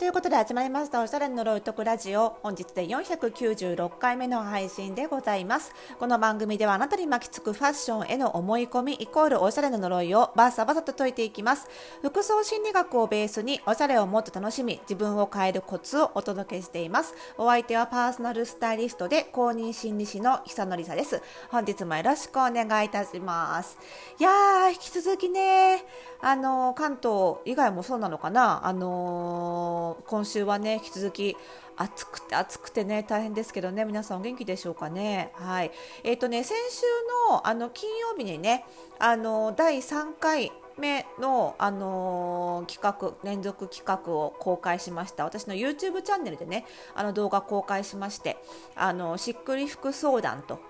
[0.00, 2.38] ということで始まりましたおしゃれの呪いとくラジオ。
[2.42, 5.74] 本日で496回目の配信でございます。
[5.98, 11.68] この番組ではあなたに巻きつくファッションへの思い込みイコールおしゃれの呪いをバサバサと解いていきます。
[12.00, 17.14] 服装心理学をベースにおしゃれをもっと楽しみ自分を変えるコツをお届けしています。
[17.36, 21.20] お相手はパーソナルスタイリストで公認心理師の久典さです。
[21.50, 23.76] 本日もよろしくお願いいたします。
[24.18, 25.84] いやー引き続きね
[26.22, 28.66] あの関東以外もそうなのかな。
[28.66, 31.36] あのー今週はね引き続き
[31.76, 35.32] 暑くて暑くてね大変ですけどね皆さんお元気でしょうかね。
[35.34, 35.70] はい。
[36.04, 36.82] えっ、ー、とね先週
[37.30, 38.64] のあの金曜日にね
[38.98, 45.24] あの第3回目の、あのー、企画連続企画を公開しました。
[45.24, 48.36] 私の YouTube チャンネルでねあの動画公開しまして
[48.76, 50.60] あのしっくり服相談と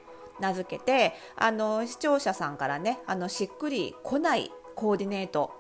[0.41, 5.53] 名付けてあの視聴者さんからねあのしっくり来ないコーディネート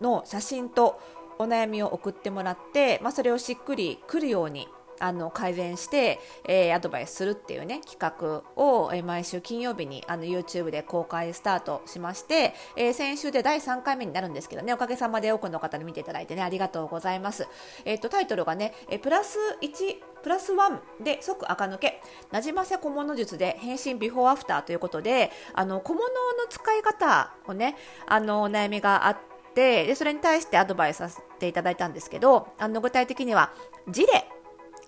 [0.00, 1.00] の写真と
[1.38, 4.68] お悩みを送ってもらって、まあ、それをしっくりくるように
[5.00, 17.46] あの改善して、えー、アドバイスするっていうね企画を、えー、毎週金曜日にあの YouTube で公開スタートしまして、えー、先週で第3回目になるんですけどねおかげさまで多くの方に見ていただいてねありがとうございます。
[17.84, 26.10] えっ、とタイトルがね、えプラス1プラス1で即垢抜けなじませ小物術で変身ビフォーアフターということであの小物の
[26.48, 27.76] 使い方をね
[28.06, 33.52] あのお悩みがあってでそれに対してアドバイスさせていただいたんですけどあの具体的には
[33.88, 34.28] ジレ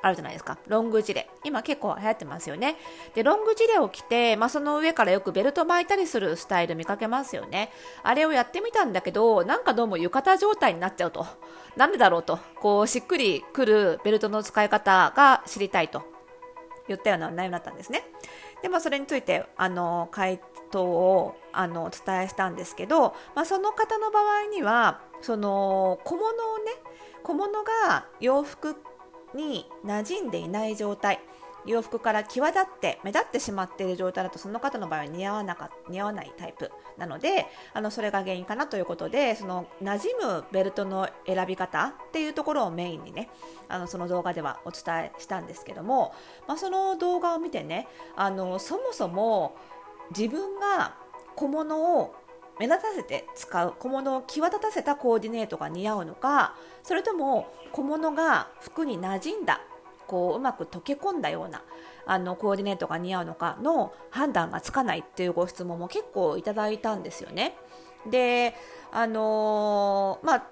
[0.01, 0.59] あるじゃないですか。
[0.69, 1.29] ロングジレ。
[1.43, 2.77] 今結構流行ってますよね。
[3.15, 7.73] で、ロングジレを着て、まあ、その上からよくベルト巻いたりするスタイル見かけますよね。
[8.05, 11.27] あれをやってみたんだけど、なんかどうも浴衣状態になっちゃうと。
[11.77, 12.39] なんでだろうと。
[12.61, 16.05] こう、しっくりくるベルトの使い方が知りたいと
[16.87, 18.05] 言ったような内容だったんですね。
[18.63, 20.09] で、まあ、それについて、あの、
[20.69, 26.73] 回答を、あの、お伝えしたんですけど、まあ、その方の場合には、その、小物をね、
[27.23, 28.77] 小物が洋服
[29.35, 31.21] に馴染んでいない状態
[31.67, 43.29] 洋服から際立って目立ってしまっている状態だとその方の場合は似合わなか似合わないタイプなのであのそれが原因かなということでその馴染むベルトの選び方っていうところをメインにね
[43.69, 46.15] あのその動画ではお伝えしたんですけども、
[46.47, 49.57] まあ、その動画を見てねあのそもそも
[50.17, 50.95] 自分が
[51.37, 52.15] 小物を
[52.59, 59.61] 目立たせて使う小物を際立たせたコーディネートが似合うのかそれとも小物が服に馴染んだ
[60.07, 61.63] こううまく溶け込んだような
[62.07, 67.55] あのコーディネートが似合うのかの判断がつかないっていうご質問も結構いただいたんですよね。
[68.09, 68.55] で
[68.91, 70.47] あのー、まあ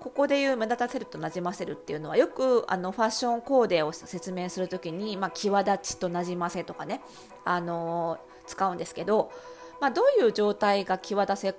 [0.00, 7.02] ここで言う目立たせるとなじませるっていうのはよくあのファッションコーデを説明するときに、まあ、際立ちとなじませとかね、
[7.44, 9.30] あのー、使うんですけど
[9.80, 11.54] まあ、どういう状態が際立せ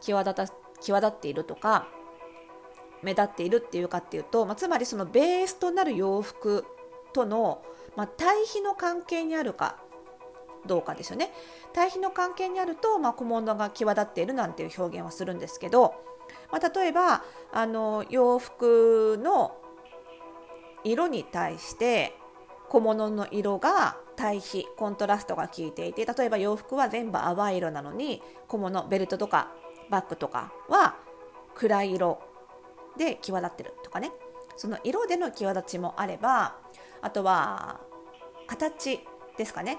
[0.00, 1.88] 際立た際立っているとか
[3.02, 6.64] 目立っているっていうかっていうと、まあ、つまりそのベースとなる洋服
[7.12, 7.62] との、
[7.96, 9.78] まあ、対比の関係にあるか
[10.66, 11.32] どうかですよね。
[11.72, 15.94] 対比の関係にあると、まあ、小物が際立っているなんていう表現をするんですけど、
[16.50, 19.56] まあ、例えばあの洋服の
[20.84, 22.14] 色に対して
[22.68, 29.52] 小物の色が対比コントラストが効いていて例えば洋服は全部淡い色なのに小物ベルトとか
[29.90, 30.96] バッグとかは
[31.54, 32.20] 暗い色
[32.96, 34.10] で際立ってるとかね。
[34.56, 36.56] その色での際立ちもあれば
[37.02, 37.80] あとは
[38.46, 39.00] 形
[39.36, 39.78] ですかね。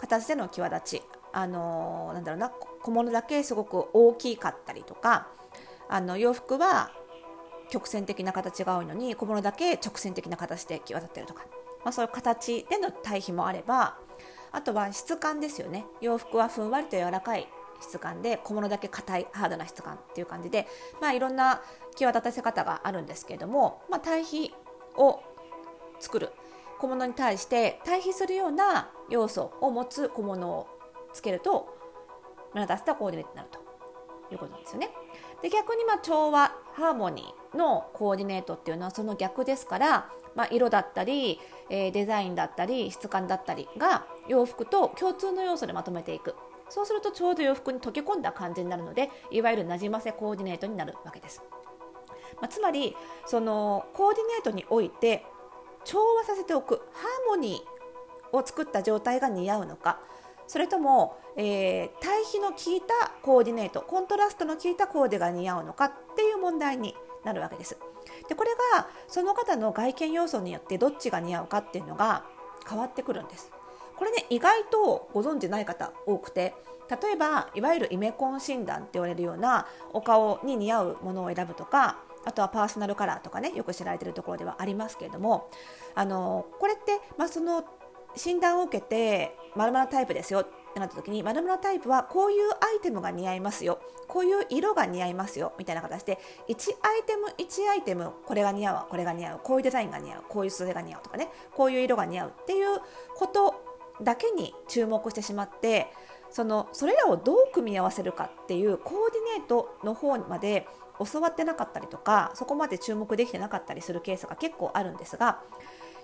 [0.00, 1.02] 形での際立ち
[1.32, 5.28] あのー、なんだろうな小物だけすごく大きかったりとか
[5.88, 6.92] あの洋服は
[7.70, 11.44] 曲線的な形が多いのに小物だけ直線的な形で際立ってるとか。
[11.84, 13.96] まあ、そういう形での対比もあれば
[14.50, 15.86] あとは質感ですよね。
[16.00, 17.46] 洋服はふんわりと柔らかい
[17.80, 20.66] 質感で小物だけ硬いハードな質感っていう感じで、
[21.00, 21.62] まあ、いろんな
[21.94, 24.52] 際立たせ方があるんですけれども、まあ、対比
[24.96, 25.20] を
[26.00, 26.32] 作る。
[26.78, 30.66] 小物に対して対比するような要素を持つ小物を
[31.12, 31.74] つけると
[32.52, 33.65] 目立たせたコーディネートになると。
[34.34, 34.90] いうことなんですよね。
[35.42, 41.40] で逆にま調和ハーモニーのコーディネートっていうのはその逆ですから、まあ、色だったり、
[41.70, 46.34] えー、デザインだったり質感だったりが洋服と共通の要素でまとめていく
[46.68, 51.42] そうするとちょうど洋服に溶け込んだ感じになるのでいわゆるなじませコーディネートになるわけです、
[52.40, 52.96] まあ、つまり
[53.26, 55.24] そのコーディネートにおいて
[55.84, 60.00] 調和させておくハーモニーを作った状態が似合うのか
[60.46, 66.94] それとも、えー、対比の効いたコーディネートコントラストの効いたコーデが似合うのかっていう問題に
[67.24, 67.76] なるわけです。
[68.28, 72.24] でこれがその方の外見要素によってどっちが似合うかっていうのが
[72.68, 73.50] 変わってくるんです。
[73.96, 76.54] これね意外とご存じない方多くて
[76.88, 85.48] 例えばいわゆるイメコン診断って言われるようなお顔に似合うものを選ぶとかあとはパーソナルカラーとかねよく知られているところではありますけれども
[85.94, 87.64] あのこれって、まあ、その
[88.16, 93.78] 診断を受けてまるまるタイプですよってなった時にまるまるタイプはこういうアイテムが似合いますよ
[94.08, 96.18] こういう色が似合いますよみたいな形で
[96.48, 96.52] 1
[96.82, 102.80] アイテム1アイテムこれが似合うこれが似合うこういうデザインが似合うこういう素材が似合うとかねこういう色が似合うっていう
[103.16, 103.54] こと
[104.02, 105.86] だけに注目してしまって
[106.30, 110.66] そのそれらをどう組み合わせるかっていうコーディネートの方まで
[111.12, 115.40] 教わってなかったりとかそこまで注目できてなかったりするケースが結構あるんですが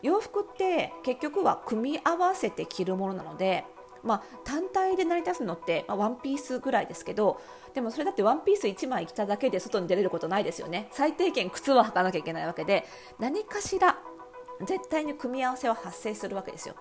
[0.02, 3.64] 洋服って結局は組み合わせて着るものなので、
[4.02, 7.40] まあ、単体で成り立つのって、まあ、ワンピースぐらいですけど
[7.74, 10.88] でもそれだってワンピース1枚着ただけで外に出れることないですよね。
[10.90, 12.84] 最低限靴は履かなきゃいけないわけで
[13.18, 13.98] 何かしら
[14.66, 16.74] 絶対に組み合わせは発生するわけですよ。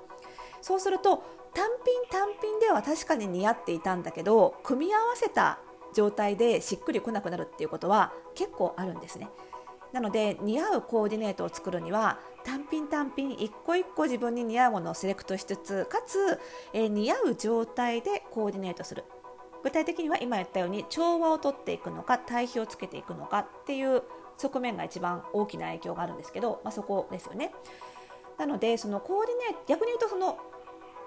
[0.62, 5.60] そうすると単品単品では確かに似合っていたんだけど組み合わせた
[5.94, 9.30] 状態でしっくりこなくなるっていうことは結構あるんですね。
[9.94, 16.40] なので似合うコーディネートを作るには単品単品一個一個自分に似合うものをセレクトしつつかつ、
[16.74, 19.04] えー、似合う状態でコーディネートする
[19.64, 24.04] 具体的には今言ったように調和をとっていくのか対比をつけていくのかっていう
[24.38, 27.54] 側面が一番大きな影響があるんですけど、まあ、そこですよね。
[28.40, 30.40] なのでそのコーディネート逆に言うとその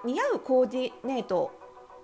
[0.05, 1.51] 似合うコーディネート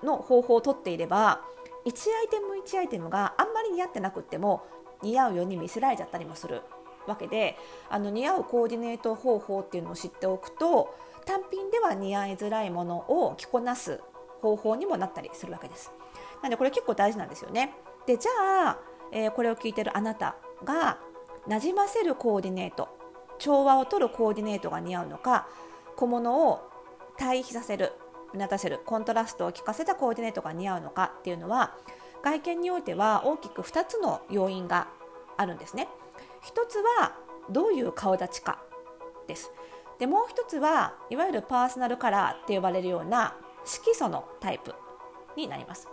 [0.04, 1.42] の方法をとっていれば
[1.86, 4.64] 1アイテム1アイテムがあんまり似合ってなくっても
[5.04, 6.62] 似合うように見せられちゃったりもする
[7.08, 7.58] わけで
[7.90, 10.96] あの似合うコーディネート方法っていうのを知っておくと
[11.26, 14.02] 単品では似合いづらいものを着こなす
[14.42, 15.92] 方法にもなったりするわけです。
[16.42, 17.76] なのでこれ結構大事なんですよね。
[18.08, 18.80] でじゃあ、
[19.12, 20.98] えー、これを聞いてるあなたが
[21.48, 22.90] なじませるコーディネート
[23.38, 25.48] 調和をとるコーディネートが似合うのか
[25.96, 26.62] 小物を
[27.18, 27.94] 対比させる
[28.34, 31.76] 目立たせるコントラストを効かせたコーディネートが似合うのかっていうのは
[32.24, 34.88] 外見においては大きく2つの要因が
[35.38, 35.88] あるんですね。
[36.44, 37.16] 1つは
[37.50, 38.62] どういう顔立ちか
[39.28, 39.52] です。
[40.00, 43.36] でもう1つはいわゆるパーソナルカラーって呼ばれるような
[43.66, 44.74] 色素のタイプ
[45.36, 45.88] になります。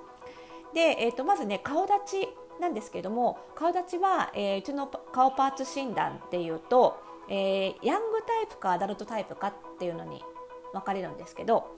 [0.74, 2.28] で、えー、とまずね顔立ち
[2.60, 6.98] なんですけども顔立ちは、えー、うちの顔パーツ診断っていうと、
[7.28, 10.22] えー、ヤングタイプかアダルトタイプかっていうのに
[10.72, 11.76] 分かれるんですけど、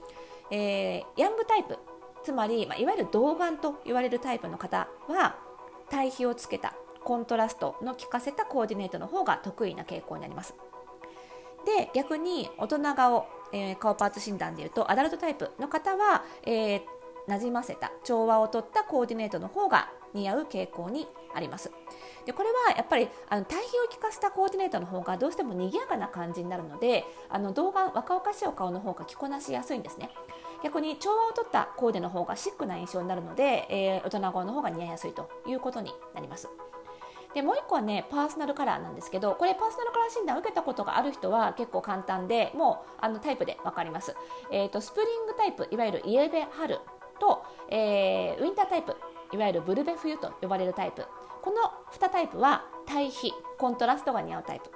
[0.49, 1.77] えー、ヤングタイプ
[2.23, 5.35] つまり、まあ、いわゆる童顔と言われるタイプの方は
[5.89, 6.73] 対比をつけた
[7.03, 10.53] コントラストの効かせたコーディネートの方が得意な傾向になります。
[11.65, 16.81] で逆に大人顔、えー、顔パーツ診断でいうとアダルトタイプの方は、えー、
[17.27, 21.71] なじませた調和をとったコーディネートの方が似合う傾向にあります。
[22.25, 30.09] でこれはやっぱりあの対比を利かせたコーディネートの方がどうしても賑やかな感じになるのであの動画若々しいお顔の方が着こなしやすいんですね。
[30.63, 36.49] 逆に調和をとったコーデの方がシックな印象になるので、えー、大人顔の方が似合いやすいということになります。
[37.33, 44.17] でもう1個はねパーソナルカラーなんですけどこれパーソナルカラー診断を受けたことがある人は結構簡単でもうあのタイプで分かります、
[44.51, 46.79] えーと、スプリングタイプいわゆるイエベ春
[47.21, 48.97] と、えー、ウィンタータイプ
[49.33, 51.05] いわゆるブルベ冬と呼ばれるタイプ。
[51.41, 51.57] この
[51.91, 54.69] 2タイプは対比コントラストが似合うタイプ。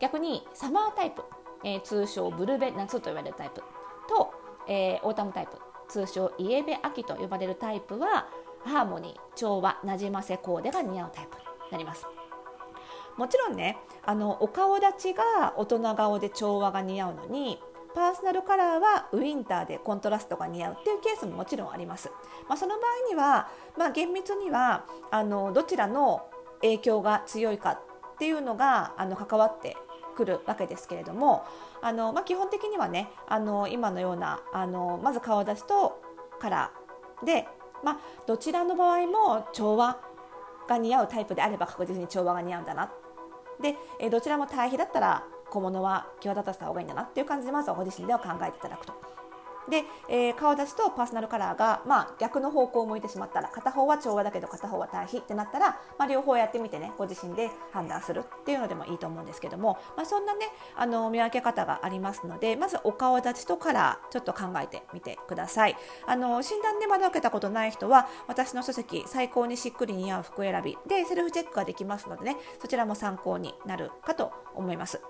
[0.00, 1.22] 逆にサマータイプ、
[1.64, 3.62] えー、通称ブルベ夏と呼ばれるタイプ。
[4.08, 4.32] と、
[4.68, 5.58] えー、オータムタイプ
[5.88, 8.26] 通称イエベ秋と呼ばれるタイプは
[8.64, 12.06] ハーモニー調和なじませコーデが似合うタイプになります
[13.16, 17.58] もちろんねあのお顔立ちが大人顔で調和が似合うのに
[17.94, 22.10] パーソナルカラーはウィンターでコントラストが似合うっていうケースももちろんあります。
[22.48, 23.48] まあ、その場合には、
[23.78, 26.26] まあ、厳密にはあのどちらの
[26.60, 27.72] 影響が強いか
[28.14, 29.76] っていうのがあの関わって
[30.14, 31.44] くるわけですけれども
[31.82, 36.00] あの、まあ、基本的にはねあの今のようなあのまず顔出しと
[36.40, 37.46] カラーで、
[37.82, 39.98] まあ、どちらの場合も調和
[40.68, 42.90] が似合うタイプであれば確実に調和が似合うんだな
[43.60, 48.92] で、えどちらも対比だったら小物は際立たせた方がいいんだなっていう感じでまずはご自身では考えていただくと。
[49.70, 75.00] で、えー、顔出しとパーソナルカラーが、まあ、逆の方向を向いてしまったら片方は調和だけど片方は対比ってなったら、まあ、両方やってみてねご自身で判断するっていうのでもいいと思うんですけども、まあ、そんなねあの見分け方がありますのでまずお顔立ちとカラーちょっと考えてみてくださいあの診断でまだ受けたことない人は私の書籍最高にしっくり似合う服選びでセルフチェックができますのでねそちらも参考になるかと思います。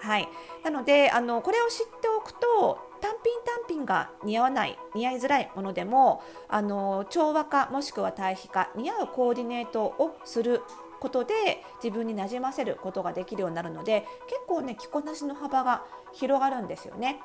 [0.00, 0.28] はい、
[0.64, 10.62] なのであのこれを知っておくと単品単品が似合わない似合いづらいものでもあの調和化もしくは対比化似合うコーディネートをする
[11.00, 11.34] ことで
[11.82, 17.20] 自分になじませることができるようになるので結構ね着こなしの幅が広がるんですよね。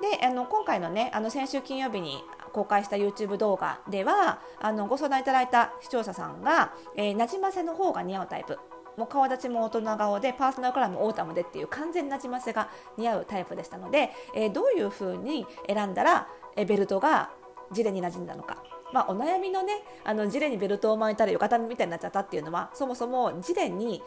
[0.00, 8.58] であの今回のねあの先週金曜日に公開した YouTube 動画ではあのご相談いただいた視聴者さんが、えー、なじませの方が似合うタイプ
[8.96, 17.30] もう顔立ちも大人顔でパーソナルカラーもオータムでっていう完全なじませが似合うタイプでしたので、えー、どういう風に選んだらえベルトが
[17.72, 24.02] ジレに馴染んだのかまあ、お悩みのねあのジレにベルトを巻いたら浴衣みたいになっちゃったっていうのはそもそもジレに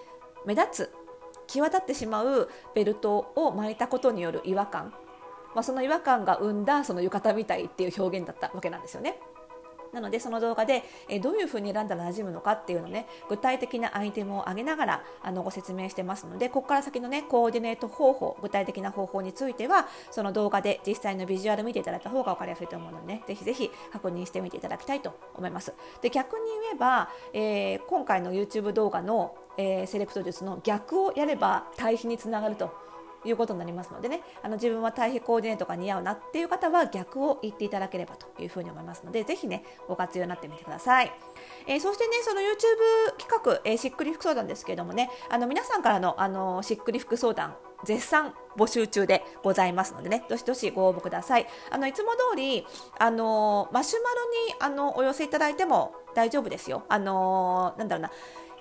[0.45, 0.93] 目立つ
[1.47, 4.93] 際立ってしまうベルトを巻いたことによる違和感、
[5.53, 9.19] まあ、その違和感が生んだその浴衣みたいっていう表現だったわけなんですよね。
[9.95, 25.73] なのでその動画で、えどういうふうに選んだら馴染むのかっていうのね具体的なアイテムを挙げながらあのご説明してますのでここから先のねコーディネート方法具体的な方法についてはその動画で実際のビジュアル見ていただいた方が分かりやすいと思うのでねぜひぜひ確認してみていただきたいと思います。
[26.01, 32.85] で逆に言えば、えー、今回の YouTube 動画の、えー、セレクト術の逆をやれば対比につながると
[33.25, 41.11] いうことになりますのでねあの自分は対比コーディネートが似合うなっていう方は逆を言っていただければというふうに思いますのでぜひねご活用になってみてください、
[41.67, 51.47] えー、そしてねその YouTube 企画、えー、しっくり服相談ですけれどもねあの皆さんからのあのしっくり服相談絶賛募集中でございますのでね、どしどしご応募ください。
[51.71, 52.65] あの、いつも通り、
[52.97, 54.15] あの、マシュマロ
[54.47, 56.83] に、あの、お寄せいただいても大丈夫ですよ。
[56.89, 58.11] あの、なんだろうな、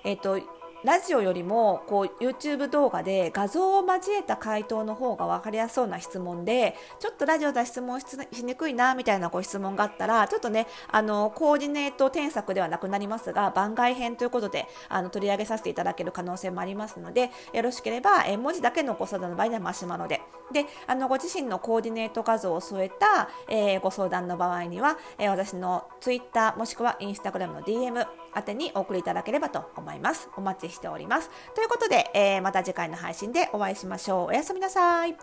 [0.03, 0.39] えっ、ー、と、
[0.85, 8.05] ラジオよりもこう YouTube 動画で画像を交えた回答の方が分かりやすそうな質問でちょっとラジオで質問し
[8.43, 20.21] にくいなみたいなご質問があったらちょっとねあのコーディネート添削ではなくなりますが番外編ということであの取り上げさせていただける可能性もありますのでよろしければえ文字だけのご相談の場合にはマシュマロで
[20.53, 28.05] であのご自身のコーディネート画像を添えた、えー、ご相談の場合には、えー、私の Twitter もしくは Instagram の DM
[28.37, 30.29] 宛てにお送りいただければと思います。
[30.35, 31.29] お待ちしております。
[31.55, 34.27] ということで、えー、また次回の配信でお会いしましょう。
[34.27, 35.15] おやすみなさい。